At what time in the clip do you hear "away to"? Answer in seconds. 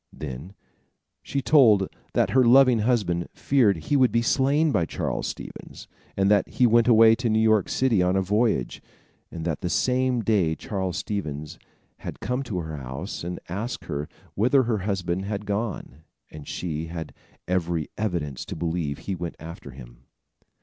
6.87-7.29